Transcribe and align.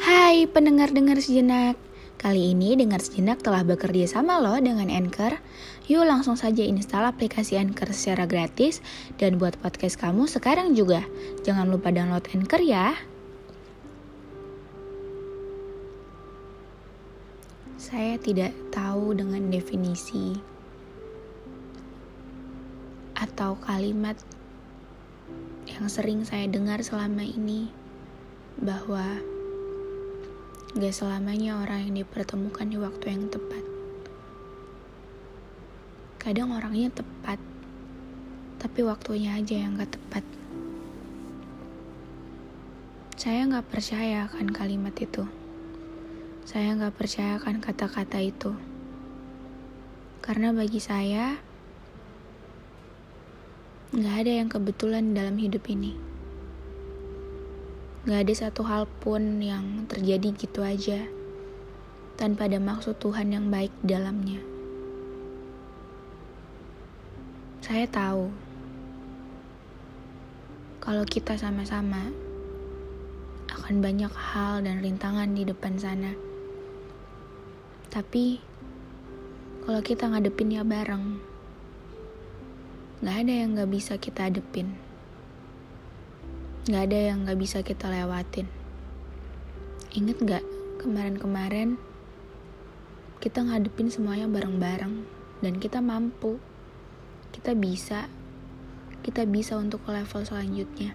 Hai 0.00 0.48
pendengar-dengar 0.48 1.20
sejenak. 1.20 1.76
Kali 2.16 2.56
ini 2.56 2.72
Dengar 2.72 3.04
Sejenak 3.04 3.44
telah 3.44 3.60
bekerja 3.68 4.08
sama 4.08 4.40
loh 4.40 4.56
dengan 4.56 4.88
Anchor. 4.88 5.36
Yuk 5.92 6.08
langsung 6.08 6.40
saja 6.40 6.64
install 6.64 7.04
aplikasi 7.04 7.60
Anchor 7.60 7.92
secara 7.92 8.24
gratis 8.24 8.80
Dan 9.20 9.36
buat 9.36 9.60
podcast 9.60 10.00
kamu 10.00 10.24
sekarang 10.24 10.72
juga. 10.72 11.04
Jangan 11.44 11.68
lupa 11.68 11.92
download 11.92 12.24
Anchor 12.32 12.64
ya. 12.64 12.96
Saya 17.76 18.16
tidak 18.16 18.56
tahu 18.72 19.12
dengan 19.12 19.52
definisi 19.52 20.32
Atau 23.20 23.60
kalimat 23.60 24.16
yang 25.68 25.92
sering 25.92 26.24
saya 26.24 26.48
dengar 26.48 26.80
selama 26.80 27.20
ini 27.20 27.68
Bahwa 28.56 29.04
Gak 30.70 30.94
selamanya 30.94 31.58
orang 31.66 31.90
yang 31.90 32.06
dipertemukan 32.06 32.62
di 32.70 32.78
waktu 32.78 33.10
yang 33.10 33.26
tepat. 33.26 33.66
Kadang 36.22 36.54
orangnya 36.54 36.94
tepat, 36.94 37.42
tapi 38.62 38.86
waktunya 38.86 39.34
aja 39.34 39.66
yang 39.66 39.74
gak 39.74 39.98
tepat. 39.98 40.22
Saya 43.18 43.50
gak 43.50 43.66
percaya 43.66 44.30
akan 44.30 44.46
kalimat 44.54 44.94
itu. 44.94 45.26
Saya 46.46 46.78
gak 46.78 46.94
percaya 46.94 47.42
akan 47.42 47.58
kata-kata 47.58 48.22
itu. 48.22 48.54
Karena 50.22 50.54
bagi 50.54 50.78
saya, 50.78 51.34
gak 53.90 54.16
ada 54.22 54.32
yang 54.38 54.46
kebetulan 54.46 55.18
dalam 55.18 55.34
hidup 55.34 55.66
ini. 55.66 56.09
Gak 58.08 58.16
ada 58.24 58.32
satu 58.32 58.64
hal 58.64 58.88
pun 59.04 59.44
yang 59.44 59.84
terjadi 59.84 60.32
gitu 60.32 60.64
aja 60.64 61.04
tanpa 62.16 62.48
ada 62.48 62.56
maksud 62.56 62.96
Tuhan 62.96 63.28
yang 63.28 63.52
baik 63.52 63.68
di 63.84 63.92
dalamnya. 63.92 64.40
Saya 67.60 67.84
tahu 67.84 68.32
kalau 70.80 71.04
kita 71.04 71.36
sama-sama 71.36 72.08
akan 73.52 73.84
banyak 73.84 74.12
hal 74.16 74.64
dan 74.64 74.80
rintangan 74.80 75.36
di 75.36 75.44
depan 75.44 75.76
sana. 75.76 76.16
Tapi 77.92 78.40
kalau 79.68 79.84
kita 79.84 80.08
ngadepinnya 80.08 80.64
bareng, 80.64 81.20
gak 83.04 83.16
ada 83.28 83.34
yang 83.44 83.60
gak 83.60 83.68
bisa 83.68 84.00
kita 84.00 84.32
hadepin. 84.32 84.89
Gak 86.68 86.92
ada 86.92 86.98
yang 87.08 87.24
gak 87.24 87.40
bisa 87.40 87.64
kita 87.64 87.88
lewatin. 87.88 88.44
Ingat 89.96 90.20
gak 90.20 90.44
kemarin-kemarin 90.84 91.80
kita 93.16 93.40
ngadepin 93.40 93.88
semuanya 93.88 94.28
bareng-bareng 94.28 95.08
dan 95.40 95.56
kita 95.56 95.80
mampu. 95.80 96.36
Kita 97.32 97.56
bisa. 97.56 98.12
Kita 99.00 99.24
bisa 99.24 99.56
untuk 99.56 99.80
ke 99.88 99.90
level 99.96 100.20
selanjutnya. 100.20 100.92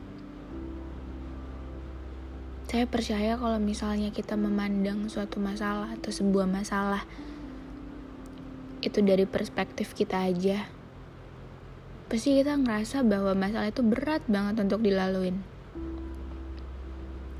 Saya 2.69 2.85
percaya 2.85 3.33
kalau 3.33 3.57
misalnya 3.57 4.13
kita 4.13 4.37
memandang 4.37 5.09
suatu 5.09 5.41
masalah 5.41 5.97
atau 5.97 6.13
sebuah 6.13 6.45
masalah 6.45 7.09
itu 8.85 9.01
dari 9.01 9.25
perspektif 9.25 9.97
kita 9.97 10.29
aja. 10.29 10.69
Pasti 12.05 12.37
kita 12.37 12.53
ngerasa 12.53 13.01
bahwa 13.01 13.33
masalah 13.33 13.73
itu 13.73 13.81
berat 13.81 14.21
banget 14.29 14.61
untuk 14.61 14.85
dilaluin 14.85 15.54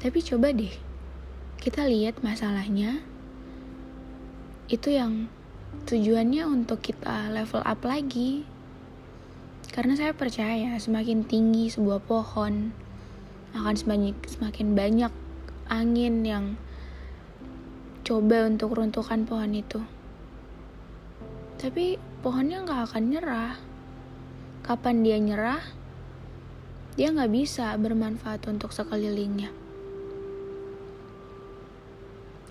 tapi 0.06 0.22
coba 0.22 0.54
deh, 0.54 0.70
kita 1.58 1.90
lihat 1.90 2.22
masalahnya 2.22 3.02
itu 4.70 4.94
yang 4.94 5.26
tujuannya 5.90 6.46
untuk 6.46 6.78
kita 6.86 7.34
level 7.34 7.66
up 7.66 7.82
lagi. 7.82 8.46
Karena 9.74 9.98
saya 9.98 10.14
percaya 10.14 10.78
semakin 10.78 11.26
tinggi 11.26 11.74
sebuah 11.74 12.06
pohon 12.06 12.70
akan 13.58 13.74
semakin, 13.74 14.14
semakin 14.30 14.78
banyak 14.78 15.10
angin 15.74 16.22
yang 16.22 16.46
coba 18.06 18.46
untuk 18.46 18.78
runtuhkan 18.78 19.26
pohon 19.26 19.58
itu. 19.58 19.82
Tapi 21.58 21.98
pohonnya 22.22 22.62
nggak 22.62 22.94
akan 22.94 23.04
nyerah. 23.10 23.58
Kapan 24.62 25.02
dia 25.02 25.18
nyerah, 25.18 25.66
dia 26.94 27.10
nggak 27.10 27.34
bisa 27.34 27.74
bermanfaat 27.82 28.46
untuk 28.46 28.70
sekelilingnya. 28.70 29.65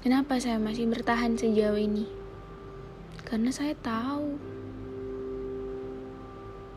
Kenapa 0.05 0.37
saya 0.37 0.61
masih 0.61 0.85
bertahan 0.85 1.33
sejauh 1.33 1.81
ini? 1.81 2.05
Karena 3.25 3.49
saya 3.49 3.73
tahu 3.73 4.37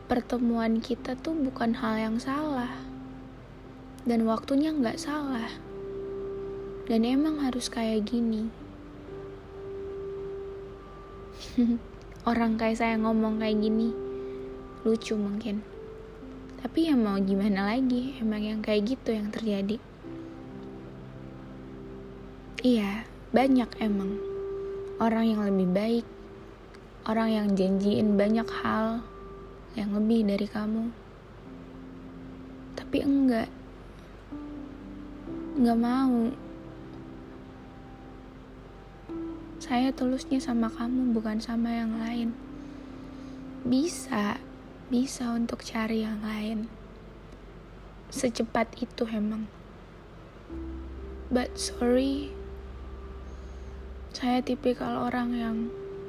pertemuan 0.08 0.80
kita 0.80 1.12
tuh 1.12 1.36
bukan 1.36 1.76
hal 1.76 2.00
yang 2.00 2.16
salah. 2.16 2.72
Dan 4.08 4.24
waktunya 4.24 4.72
nggak 4.72 4.96
salah. 4.96 5.52
Dan 6.88 7.04
emang 7.04 7.44
harus 7.44 7.68
kayak 7.68 8.08
gini. 8.08 8.48
Orang 12.32 12.56
kayak 12.56 12.80
saya 12.80 12.96
ngomong 12.96 13.44
kayak 13.44 13.60
gini, 13.60 13.92
lucu 14.88 15.20
mungkin. 15.20 15.60
Tapi 16.64 16.88
ya 16.88 16.96
mau 16.96 17.20
gimana 17.20 17.76
lagi, 17.76 18.16
emang 18.24 18.40
yang 18.40 18.64
kayak 18.64 18.96
gitu 18.96 19.12
yang 19.12 19.28
terjadi. 19.28 19.76
Iya, 22.64 23.07
banyak 23.28 23.68
emang 23.84 24.16
orang 24.96 25.24
yang 25.28 25.40
lebih 25.44 25.68
baik, 25.68 26.06
orang 27.04 27.28
yang 27.28 27.46
janjiin 27.52 28.16
banyak 28.16 28.48
hal 28.64 29.04
yang 29.76 29.92
lebih 29.92 30.24
dari 30.24 30.48
kamu. 30.48 30.88
Tapi 32.72 32.98
enggak, 33.04 33.48
enggak 35.60 35.78
mau. 35.78 36.32
Saya 39.60 39.92
tulusnya 39.92 40.40
sama 40.40 40.72
kamu, 40.72 41.12
bukan 41.12 41.36
sama 41.36 41.68
yang 41.68 42.00
lain. 42.00 42.32
Bisa, 43.68 44.40
bisa 44.88 45.36
untuk 45.36 45.60
cari 45.60 46.00
yang 46.00 46.24
lain. 46.24 46.64
Secepat 48.08 48.72
itu 48.80 49.04
emang. 49.12 49.44
But 51.28 51.60
sorry, 51.60 52.37
saya 54.18 54.42
tipikal 54.42 55.06
orang 55.06 55.30
yang 55.30 55.56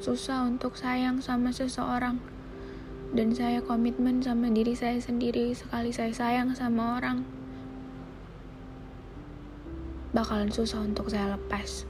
susah 0.01 0.41
untuk 0.41 0.73
sayang 0.73 1.21
sama 1.21 1.53
seseorang. 1.53 2.17
Dan 3.13 3.37
saya 3.37 3.61
komitmen 3.61 4.25
sama 4.25 4.49
diri 4.49 4.73
saya 4.73 4.97
sendiri 4.97 5.53
sekali 5.53 5.93
saya 5.93 6.09
sayang 6.09 6.57
sama 6.57 6.97
orang. 6.97 7.21
Bakalan 10.09 10.49
susah 10.49 10.81
untuk 10.81 11.13
saya 11.13 11.37
lepas. 11.37 11.85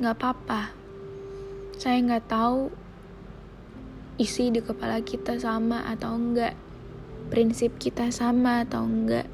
Gak 0.00 0.16
apa-apa. 0.16 0.72
Saya 1.76 2.00
gak 2.16 2.24
tahu 2.24 2.72
isi 4.16 4.48
di 4.48 4.64
kepala 4.64 5.04
kita 5.04 5.36
sama 5.36 5.84
atau 5.84 6.16
enggak. 6.16 6.56
Prinsip 7.28 7.76
kita 7.76 8.08
sama 8.08 8.64
atau 8.64 8.88
enggak. 8.88 9.28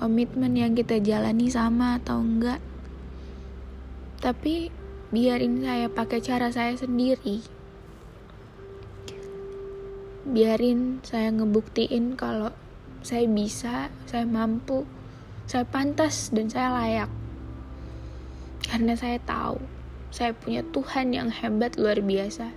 Komitmen 0.00 0.56
yang 0.56 0.72
kita 0.72 1.04
jalani 1.04 1.52
sama 1.52 2.00
atau 2.00 2.24
enggak 2.24 2.64
tapi 4.24 4.72
biarin 5.12 5.60
saya 5.60 5.92
pakai 5.92 6.24
cara 6.24 6.48
saya 6.48 6.72
sendiri 6.72 7.44
biarin 10.24 11.04
saya 11.04 11.28
ngebuktiin 11.28 12.16
kalau 12.16 12.48
saya 13.04 13.28
bisa, 13.28 13.92
saya 14.08 14.24
mampu, 14.24 14.88
saya 15.44 15.68
pantas 15.68 16.32
dan 16.32 16.48
saya 16.48 16.72
layak. 16.72 17.12
Karena 18.64 18.96
saya 18.96 19.20
tahu 19.20 19.60
saya 20.08 20.32
punya 20.32 20.64
Tuhan 20.72 21.12
yang 21.12 21.28
hebat 21.28 21.76
luar 21.76 22.00
biasa. 22.00 22.48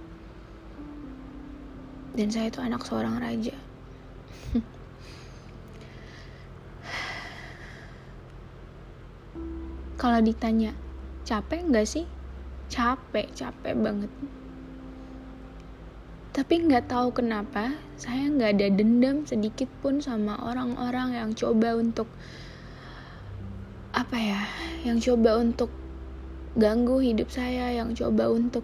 Dan 2.16 2.32
saya 2.32 2.48
itu 2.48 2.64
anak 2.64 2.88
seorang 2.88 3.20
raja. 3.20 3.52
Kalau 10.02 10.24
ditanya, 10.24 10.72
capek 11.28 11.60
nggak 11.68 11.84
sih? 11.84 12.08
Capek 12.72 13.28
capek 13.36 13.76
banget. 13.76 14.08
Tapi 16.32 16.54
nggak 16.64 16.88
tahu 16.88 17.12
kenapa 17.12 17.76
saya 18.00 18.32
nggak 18.32 18.52
ada 18.56 18.68
dendam 18.72 19.28
sedikit 19.28 19.68
pun 19.84 20.00
sama 20.00 20.40
orang-orang 20.40 21.20
yang 21.20 21.30
coba 21.36 21.76
untuk 21.76 22.08
apa 23.92 24.16
ya 24.16 24.42
yang 24.88 25.04
coba 25.04 25.42
untuk 25.44 25.68
ganggu 26.56 27.04
hidup 27.04 27.28
saya 27.28 27.76
yang 27.76 27.92
coba 27.92 28.32
untuk 28.32 28.64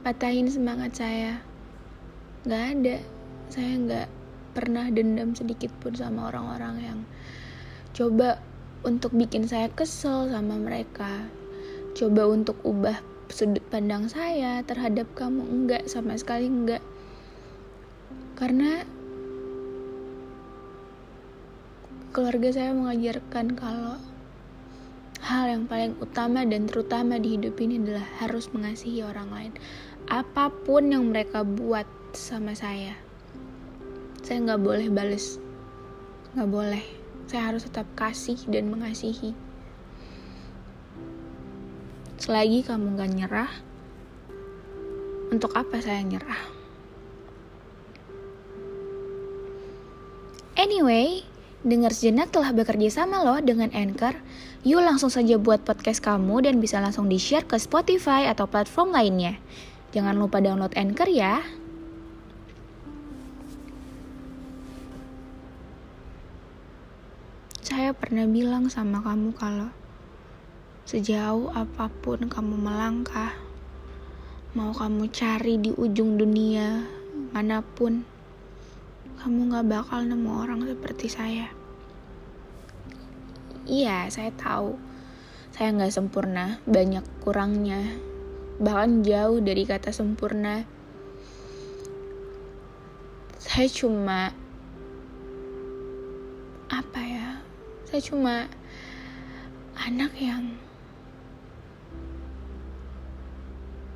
patahin 0.00 0.48
semangat 0.48 0.96
saya. 0.96 1.44
Nggak 2.48 2.64
ada. 2.72 2.96
Saya 3.52 3.72
nggak 3.76 4.08
pernah 4.56 4.88
dendam 4.88 5.36
sedikit 5.36 5.68
pun 5.84 5.92
sama 5.92 6.32
orang-orang 6.32 6.76
yang 6.80 6.98
coba 7.92 8.40
untuk 8.80 9.12
bikin 9.12 9.44
saya 9.44 9.68
kesel 9.68 10.32
sama 10.32 10.56
mereka 10.56 11.28
coba 11.92 12.28
untuk 12.28 12.56
ubah 12.64 12.98
sudut 13.32 13.64
pandang 13.72 14.08
saya 14.08 14.60
terhadap 14.64 15.08
kamu. 15.16 15.44
Enggak 15.44 15.88
sama 15.88 16.18
sekali 16.18 16.48
enggak. 16.48 16.82
Karena 18.36 18.82
keluarga 22.12 22.48
saya 22.52 22.76
mengajarkan 22.76 23.56
kalau 23.56 23.96
hal 25.22 25.44
yang 25.48 25.64
paling 25.70 25.94
utama 26.02 26.42
dan 26.44 26.66
terutama 26.66 27.16
di 27.16 27.38
hidup 27.38 27.56
ini 27.62 27.78
adalah 27.78 28.04
harus 28.20 28.50
mengasihi 28.50 29.06
orang 29.06 29.28
lain. 29.32 29.52
Apa 30.10 30.50
pun 30.50 30.90
yang 30.90 31.08
mereka 31.08 31.46
buat 31.46 31.86
sama 32.12 32.52
saya 32.52 33.12
saya 34.22 34.38
nggak 34.48 34.62
boleh 34.62 34.86
bales. 34.86 35.42
Nggak 36.38 36.50
boleh. 36.54 36.84
Saya 37.26 37.50
harus 37.50 37.66
tetap 37.66 37.90
kasih 37.98 38.38
dan 38.46 38.70
mengasihi 38.70 39.34
selagi 42.22 42.62
kamu 42.62 42.94
gak 42.94 43.10
nyerah 43.10 43.50
untuk 45.34 45.50
apa 45.58 45.82
saya 45.82 46.06
nyerah 46.06 46.38
anyway 50.54 51.26
Dengar 51.62 51.94
sejenak 51.94 52.34
telah 52.34 52.50
bekerja 52.50 52.90
sama 52.90 53.22
loh 53.22 53.38
dengan 53.38 53.70
Anchor. 53.70 54.18
Yuk 54.66 54.82
langsung 54.82 55.14
saja 55.14 55.38
buat 55.38 55.62
podcast 55.62 56.02
kamu 56.02 56.42
dan 56.42 56.58
bisa 56.58 56.82
langsung 56.82 57.06
di-share 57.06 57.46
ke 57.46 57.54
Spotify 57.54 58.26
atau 58.26 58.50
platform 58.50 58.90
lainnya. 58.90 59.38
Jangan 59.94 60.18
lupa 60.18 60.42
download 60.42 60.74
Anchor 60.74 61.06
ya. 61.06 61.38
Saya 67.62 67.94
pernah 67.94 68.26
bilang 68.26 68.66
sama 68.66 68.98
kamu 69.06 69.30
kalau 69.38 69.70
sejauh 70.92 71.48
apa 71.56 71.88
pun 71.88 72.28
kamu 72.28 72.52
melangkah, 72.60 73.32
mau 74.52 74.76
kamu 74.76 75.08
cari 75.08 75.56
di 75.56 75.72
ujung 75.72 76.20
dunia 76.20 76.84
mana 77.32 77.64
pun, 77.64 78.04
kamu 79.16 79.56
gak 79.56 79.72
bakal 79.72 80.04
nemu 80.04 80.28
orang 80.28 80.60
seperti 80.68 81.08
saya. 81.08 81.48
Iya, 83.64 84.12
saya 84.12 84.36
tahu. 84.36 84.76
Saya 85.56 85.72
gak 85.80 85.96
sempurna, 85.96 86.60
banyak 86.68 87.08
kurangnya. 87.24 87.80
Bahkan 88.60 89.00
jauh 89.00 89.40
dari 89.40 89.64
kata 89.64 89.96
sempurna. 89.96 90.68
Saya 93.40 93.64
cuma... 93.72 94.28
Apa 96.68 97.00
ya? 97.00 97.40
Saya 97.88 98.04
cuma 98.04 98.44
anak 99.72 100.12
yang 100.20 100.52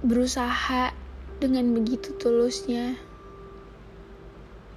berusaha 0.07 0.95
dengan 1.43 1.75
begitu 1.75 2.15
tulusnya 2.15 2.95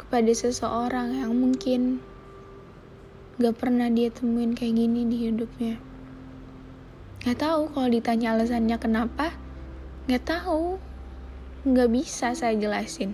pada 0.09 0.33
seseorang 0.33 1.21
yang 1.21 1.37
mungkin 1.37 2.01
gak 3.37 3.61
pernah 3.61 3.93
dia 3.93 4.09
temuin 4.09 4.57
kayak 4.57 4.73
gini 4.73 5.05
di 5.05 5.29
hidupnya. 5.29 5.77
Gak 7.21 7.45
tahu 7.45 7.69
kalau 7.69 7.93
ditanya 7.93 8.33
alasannya 8.33 8.81
kenapa, 8.81 9.37
gak 10.09 10.25
tahu, 10.25 10.81
gak 11.61 11.93
bisa 11.93 12.33
saya 12.33 12.57
jelasin, 12.57 13.13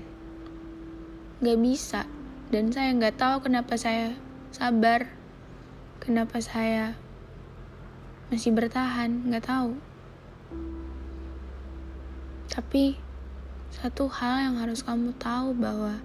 gak 1.43 1.59
bisa. 1.59 2.07
Dan 2.47 2.71
saya 2.71 2.95
gak 2.95 3.19
tahu 3.19 3.43
kenapa 3.43 3.75
saya 3.75 4.15
sabar, 4.55 5.11
kenapa 5.99 6.39
saya 6.39 6.95
masih 8.31 8.55
bertahan, 8.55 9.27
gak 9.35 9.51
tahu. 9.51 9.75
Tapi 12.55 12.95
satu 13.67 14.07
hal 14.07 14.47
yang 14.47 14.55
harus 14.63 14.79
kamu 14.79 15.11
tahu 15.19 15.51
bahwa 15.59 15.99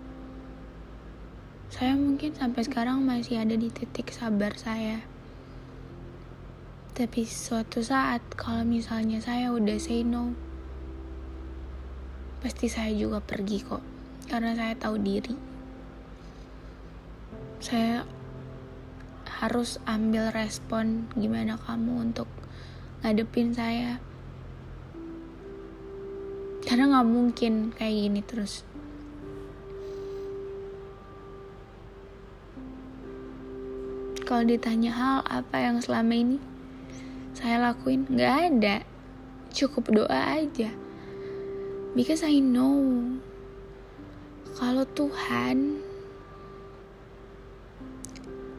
saya 1.70 1.94
mungkin 1.94 2.34
sampai 2.34 2.66
sekarang 2.66 3.06
masih 3.06 3.38
ada 3.38 3.54
di 3.54 3.70
titik 3.70 4.10
sabar 4.10 4.58
saya. 4.58 4.98
Tapi 6.90 7.22
suatu 7.22 7.78
saat 7.78 8.18
kalau 8.34 8.66
misalnya 8.66 9.22
saya 9.22 9.54
udah 9.54 9.78
say 9.78 10.02
no, 10.02 10.34
pasti 12.42 12.66
saya 12.66 12.90
juga 12.98 13.22
pergi 13.22 13.62
kok. 13.62 13.84
Karena 14.26 14.58
saya 14.58 14.74
tahu 14.74 14.98
diri. 14.98 15.38
Saya 17.62 18.02
harus 19.38 19.78
ambil 19.86 20.34
respon 20.34 21.06
gimana 21.14 21.54
kamu 21.62 22.10
untuk 22.10 22.26
ngadepin 23.06 23.54
saya. 23.54 24.02
Karena 26.70 26.86
nggak 26.86 27.08
mungkin 27.10 27.74
kayak 27.74 27.94
gini 27.98 28.22
terus. 28.22 28.62
kalau 34.30 34.46
ditanya 34.46 34.94
hal 34.94 35.18
apa 35.26 35.58
yang 35.58 35.82
selama 35.82 36.14
ini 36.14 36.38
saya 37.34 37.58
lakuin 37.58 38.06
nggak 38.06 38.34
ada. 38.46 38.76
Cukup 39.50 39.90
doa 39.90 40.38
aja. 40.38 40.70
Because 41.98 42.22
I 42.22 42.38
know 42.38 43.18
kalau 44.54 44.86
Tuhan 44.86 45.82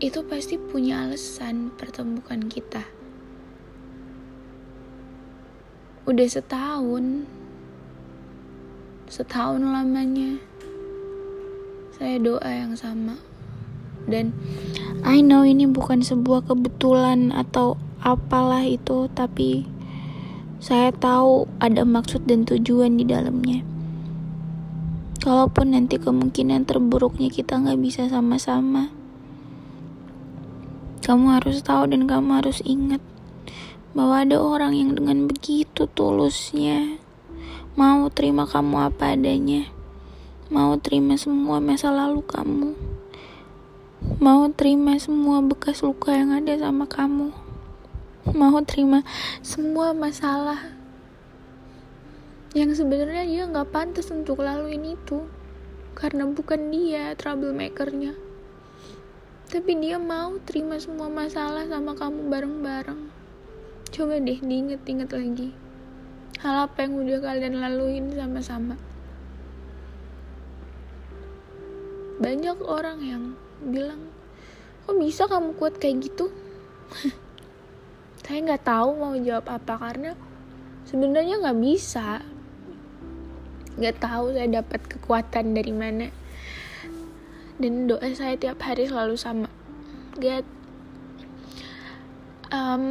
itu 0.04 0.20
pasti 0.28 0.60
punya 0.60 1.08
alasan 1.08 1.72
pertemukan 1.80 2.52
kita. 2.52 2.84
Udah 6.04 6.28
setahun 6.28 7.24
setahun 9.12 9.60
lamanya. 9.60 10.40
Saya 12.00 12.16
doa 12.24 12.48
yang 12.48 12.80
sama. 12.80 13.20
Dan 14.08 14.32
I 15.04 15.20
know 15.20 15.44
ini 15.44 15.68
bukan 15.68 16.00
sebuah 16.00 16.48
kebetulan 16.48 17.36
atau 17.36 17.76
apalah 18.00 18.64
itu 18.64 19.12
tapi 19.12 19.68
saya 20.64 20.96
tahu 20.96 21.52
ada 21.60 21.84
maksud 21.84 22.24
dan 22.24 22.48
tujuan 22.48 22.96
di 22.96 23.04
dalamnya. 23.04 23.68
Kalaupun 25.20 25.76
nanti 25.76 26.00
kemungkinan 26.00 26.64
terburuknya 26.64 27.28
kita 27.28 27.60
nggak 27.60 27.78
bisa 27.84 28.08
sama-sama 28.08 29.02
kamu 31.02 31.42
harus 31.42 31.66
tahu 31.66 31.90
dan 31.90 32.06
kamu 32.06 32.40
harus 32.40 32.62
ingat 32.62 33.02
bahwa 33.98 34.22
ada 34.22 34.38
orang 34.38 34.78
yang 34.78 34.94
dengan 34.94 35.26
begitu 35.26 35.90
tulusnya 35.92 37.02
mau 37.80 38.12
terima 38.12 38.44
kamu 38.44 38.92
apa 38.92 39.16
adanya. 39.16 39.72
Mau 40.52 40.76
terima 40.76 41.16
semua 41.16 41.64
masa 41.64 41.88
lalu 41.88 42.20
kamu. 42.28 42.76
Mau 44.20 44.52
terima 44.52 45.00
semua 45.00 45.40
bekas 45.40 45.80
luka 45.80 46.12
yang 46.12 46.36
ada 46.36 46.52
sama 46.60 46.84
kamu. 46.84 47.32
Mau 48.36 48.60
terima 48.68 49.08
semua 49.40 49.96
masalah 49.96 50.76
yang 52.52 52.76
sebenarnya 52.76 53.24
dia 53.24 53.44
nggak 53.48 53.72
pantas 53.72 54.12
untuk 54.12 54.44
laluin 54.44 55.00
itu. 55.00 55.24
Karena 55.96 56.28
bukan 56.28 56.68
dia 56.76 57.16
troublemakernya. 57.16 58.12
Tapi 59.48 59.72
dia 59.80 59.96
mau 59.96 60.36
terima 60.44 60.76
semua 60.84 61.08
masalah 61.08 61.64
sama 61.72 61.96
kamu 61.96 62.28
bareng-bareng. 62.28 63.08
Coba 63.96 64.20
deh 64.20 64.40
diinget-inget 64.44 65.12
lagi 65.16 65.71
hal 66.42 66.66
apa 66.66 66.78
yang 66.86 66.98
udah 66.98 67.20
kalian 67.22 67.62
laluin 67.62 68.06
sama-sama? 68.18 68.76
Banyak 72.18 72.58
orang 72.66 72.98
yang 73.02 73.24
bilang 73.62 74.10
kok 74.86 74.98
bisa 74.98 75.30
kamu 75.30 75.54
kuat 75.58 75.78
kayak 75.78 76.02
gitu? 76.10 76.34
Saya 78.26 78.48
nggak 78.48 78.66
tahu 78.66 78.90
mau 78.98 79.14
jawab 79.18 79.46
apa 79.50 79.74
karena 79.78 80.12
sebenarnya 80.90 81.42
nggak 81.42 81.60
bisa. 81.62 82.26
Nggak 83.76 83.98
tahu 84.04 84.32
saya 84.32 84.62
dapat 84.62 84.82
kekuatan 84.88 85.52
dari 85.52 85.74
mana. 85.76 86.08
Dan 87.60 87.92
doa 87.92 88.08
saya 88.16 88.40
tiap 88.40 88.64
hari 88.64 88.88
selalu 88.88 89.20
sama. 89.20 89.52
God 90.16 90.48
um, 92.56 92.86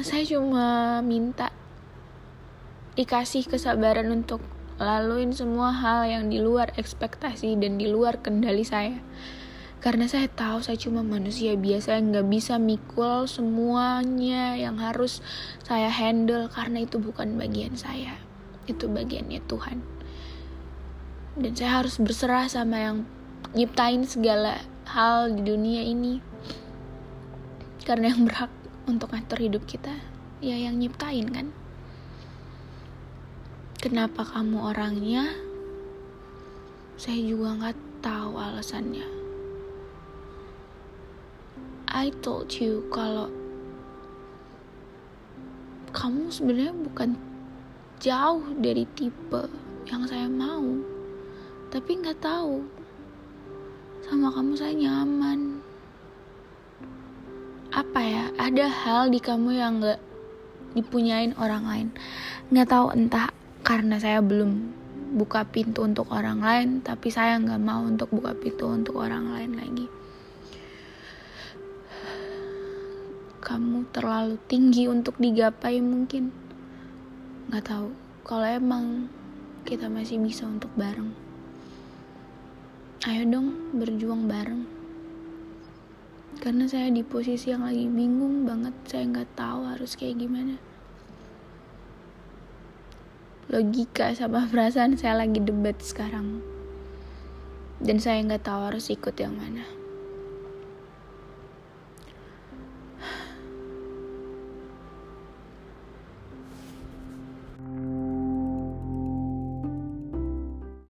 saya 0.00 0.24
cuma 0.24 1.04
minta 1.04 1.52
dikasih 2.96 3.44
kesabaran 3.44 4.08
untuk 4.08 4.40
laluin 4.80 5.36
semua 5.36 5.68
hal 5.68 6.08
yang 6.08 6.24
di 6.32 6.40
luar 6.40 6.72
ekspektasi 6.80 7.60
dan 7.60 7.76
di 7.76 7.92
luar 7.92 8.24
kendali 8.24 8.64
saya. 8.64 8.96
Karena 9.84 10.08
saya 10.08 10.32
tahu 10.32 10.64
saya 10.64 10.80
cuma 10.80 11.04
manusia 11.04 11.58
biasa 11.60 12.00
yang 12.00 12.16
gak 12.16 12.28
bisa 12.30 12.54
mikul 12.56 13.28
semuanya 13.28 14.56
yang 14.56 14.80
harus 14.80 15.20
saya 15.66 15.90
handle 15.92 16.48
karena 16.48 16.88
itu 16.88 16.96
bukan 16.96 17.36
bagian 17.36 17.76
saya. 17.76 18.16
Itu 18.64 18.88
bagiannya 18.88 19.44
Tuhan. 19.44 19.82
Dan 21.36 21.52
saya 21.52 21.82
harus 21.82 22.00
berserah 22.00 22.48
sama 22.48 22.78
yang 22.80 22.96
nyiptain 23.52 24.08
segala 24.08 24.62
hal 24.88 25.36
di 25.36 25.42
dunia 25.44 25.84
ini. 25.84 26.24
karena 27.82 28.14
yang 28.14 28.30
berhak 28.30 28.61
untuk 28.86 29.14
ngatur 29.14 29.38
hidup 29.38 29.62
kita 29.68 29.94
ya 30.42 30.58
yang 30.58 30.78
nyiptain 30.82 31.30
kan? 31.30 31.54
Kenapa 33.78 34.22
kamu 34.22 34.58
orangnya? 34.74 35.26
Saya 36.98 37.18
juga 37.18 37.58
nggak 37.58 37.78
tahu 38.02 38.38
alasannya. 38.38 39.06
I 41.92 42.08
told 42.24 42.48
you 42.56 42.86
kalau 42.88 43.28
kamu 45.92 46.32
sebenarnya 46.32 46.72
bukan 46.72 47.10
jauh 48.00 48.42
dari 48.58 48.88
tipe 48.96 49.44
yang 49.86 50.08
saya 50.08 50.24
mau 50.26 50.62
tapi 51.74 52.00
nggak 52.00 52.22
tahu. 52.22 52.64
Sama 54.06 54.28
kamu 54.32 54.52
saya 54.56 54.74
nyaman 54.76 55.51
apa 57.72 58.00
ya? 58.04 58.24
Ada 58.36 58.68
hal 58.68 59.02
di 59.08 59.18
kamu 59.18 59.50
yang 59.56 59.80
nggak 59.80 60.00
dipunyain 60.76 61.32
orang 61.40 61.64
lain. 61.64 61.88
Nggak 62.52 62.68
tahu 62.68 62.86
entah 62.92 63.28
karena 63.64 63.96
saya 63.96 64.20
belum 64.20 64.72
buka 65.16 65.44
pintu 65.44 65.84
untuk 65.84 66.08
orang 66.08 66.40
lain 66.40 66.80
tapi 66.80 67.12
saya 67.12 67.36
nggak 67.36 67.60
mau 67.60 67.84
untuk 67.84 68.08
buka 68.08 68.32
pintu 68.36 68.68
untuk 68.68 69.00
orang 69.00 69.32
lain 69.32 69.52
lagi. 69.56 69.86
Kamu 73.42 73.90
terlalu 73.90 74.38
tinggi 74.46 74.86
untuk 74.86 75.18
digapai 75.18 75.80
mungkin. 75.80 76.30
Nggak 77.50 77.64
tahu. 77.72 77.88
Kalau 78.22 78.46
emang 78.46 79.10
kita 79.66 79.90
masih 79.90 80.22
bisa 80.22 80.46
untuk 80.46 80.70
bareng 80.78 81.32
ayo 83.02 83.26
dong 83.26 83.74
berjuang 83.74 84.30
bareng 84.30 84.62
karena 86.42 86.66
saya 86.66 86.90
di 86.90 87.06
posisi 87.06 87.54
yang 87.54 87.62
lagi 87.62 87.86
bingung 87.86 88.42
banget 88.42 88.74
saya 88.90 89.06
nggak 89.06 89.38
tahu 89.38 89.62
harus 89.62 89.94
kayak 89.94 90.18
gimana. 90.18 90.58
Logika 93.46 94.10
sama 94.10 94.44
perasaan 94.50 94.98
saya 94.98 95.22
lagi 95.22 95.38
debat 95.38 95.78
sekarang. 95.78 96.42
Dan 97.78 98.02
saya 98.02 98.18
nggak 98.26 98.42
tahu 98.42 98.74
harus 98.74 98.90
ikut 98.90 99.14
yang 99.22 99.38
mana 99.38 99.81